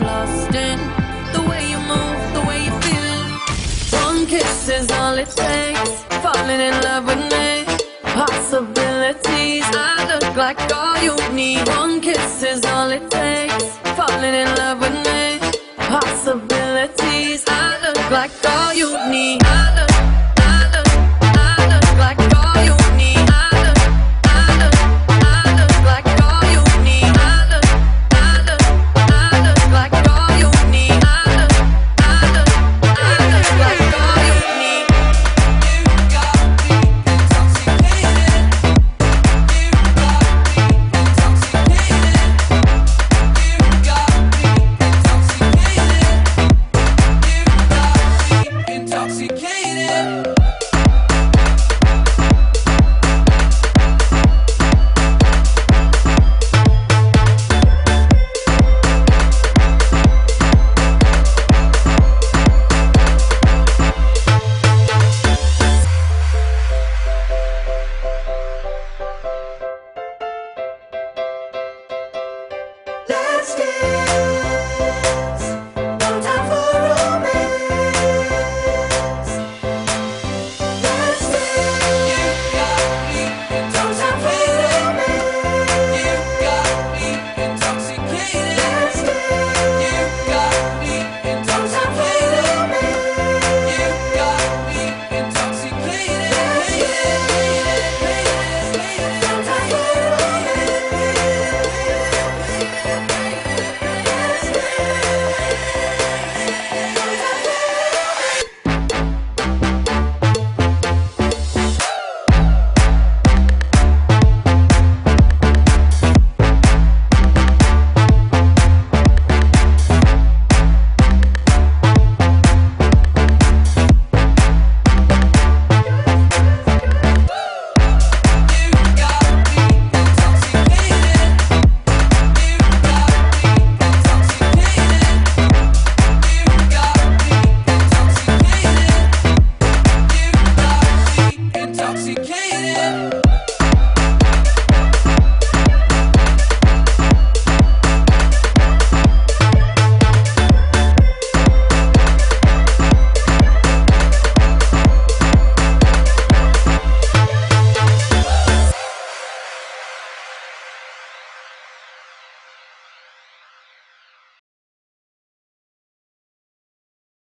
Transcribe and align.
Lost 0.00 0.54
in 0.54 0.78
the 1.32 1.42
way 1.48 1.70
you 1.70 1.78
move, 1.78 2.20
the 2.34 2.44
way 2.46 2.64
you 2.64 2.74
feel. 2.86 3.98
One 4.04 4.26
kiss 4.26 4.68
is 4.68 4.90
all 4.92 5.14
it 5.14 5.30
takes. 5.30 6.04
Falling 6.22 6.60
in 6.60 6.74
love 6.82 7.06
with 7.06 7.22
me. 7.32 7.64
Possibilities. 8.02 9.64
I 9.66 10.06
look 10.08 10.36
like 10.36 10.60
all 10.72 10.98
you 11.02 11.16
need. 11.32 11.66
One 11.68 12.00
kiss 12.00 12.42
is 12.42 12.64
all 12.64 12.90
it 12.90 13.10
takes. 13.10 13.64
Falling 13.96 14.34
in 14.34 14.48
love 14.56 14.80
with 14.80 14.96
me. 15.06 15.38
Possibilities. 15.76 17.44
I 17.48 17.78
look 17.82 18.10
like 18.10 18.30
all 18.44 18.74
you 18.74 18.90
need. 19.10 19.87